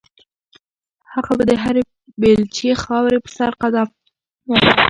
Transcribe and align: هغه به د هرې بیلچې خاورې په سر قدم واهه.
هغه 1.13 1.31
به 1.37 1.43
د 1.49 1.51
هرې 1.63 1.81
بیلچې 2.21 2.71
خاورې 2.83 3.17
په 3.23 3.29
سر 3.37 3.51
قدم 3.61 3.87
واهه. 4.49 4.71